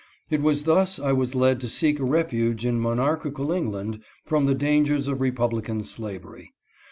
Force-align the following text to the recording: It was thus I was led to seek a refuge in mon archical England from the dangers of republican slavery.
It 0.31 0.41
was 0.41 0.63
thus 0.63 0.97
I 0.97 1.11
was 1.11 1.35
led 1.35 1.61
to 1.61 1.69
seek 1.69 1.99
a 1.99 2.03
refuge 2.03 2.65
in 2.65 2.79
mon 2.79 2.97
archical 2.97 3.55
England 3.55 4.01
from 4.25 4.47
the 4.47 4.55
dangers 4.55 5.07
of 5.07 5.21
republican 5.21 5.83
slavery. 5.83 6.53